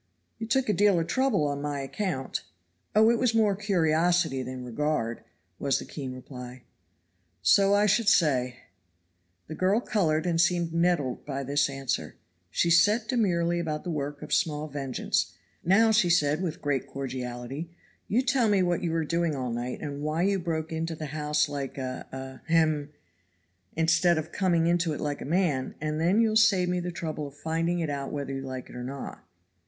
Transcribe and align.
"You 0.39 0.47
took 0.47 0.67
a 0.67 0.73
deal 0.73 0.99
of 0.99 1.05
trouble 1.05 1.45
on 1.47 1.61
my 1.61 1.81
account." 1.81 2.41
"Oh, 2.95 3.11
it 3.11 3.19
was 3.19 3.35
more 3.35 3.55
curiosity 3.55 4.41
than 4.41 4.63
regard," 4.65 5.23
was 5.59 5.77
the 5.77 5.85
keen 5.85 6.11
reply. 6.11 6.63
"So 7.43 7.75
I 7.75 7.85
should 7.85 8.09
say." 8.09 8.61
The 9.45 9.53
girl 9.53 9.79
colored 9.79 10.25
and 10.25 10.41
seemed 10.41 10.73
nettled 10.73 11.23
by 11.23 11.43
this 11.43 11.69
answer. 11.69 12.15
She 12.49 12.71
set 12.71 13.09
demurely 13.09 13.59
about 13.59 13.83
the 13.83 13.91
work 13.91 14.23
of 14.23 14.33
small 14.33 14.67
vengeance. 14.67 15.33
"Now," 15.63 15.91
said 15.91 16.37
she 16.39 16.43
with 16.43 16.63
great 16.63 16.87
cordiality, 16.87 17.69
"you 18.07 18.23
tell 18.23 18.49
me 18.49 18.63
what 18.63 18.81
you 18.81 18.89
were 18.89 19.05
doing 19.05 19.35
all 19.35 19.51
night 19.51 19.81
and 19.81 20.01
why 20.01 20.23
you 20.23 20.39
broke 20.39 20.71
into 20.71 20.95
the 20.95 21.13
house 21.13 21.47
like 21.47 21.77
a 21.77 22.07
a 22.43 22.51
hem! 22.51 22.89
instead 23.75 24.17
of 24.17 24.31
coming 24.31 24.65
into 24.65 24.93
it 24.93 24.99
like 24.99 25.21
a 25.21 25.25
man, 25.25 25.75
and 25.79 26.01
then 26.01 26.19
you'll 26.21 26.35
save 26.35 26.69
me 26.69 26.79
the 26.79 26.89
trouble 26.91 27.27
of 27.27 27.35
finding 27.35 27.77
it 27.77 27.89
out 27.91 28.11
whether 28.11 28.33
you 28.33 28.41
like 28.41 28.71
or 28.71 28.83
not." 28.83 29.23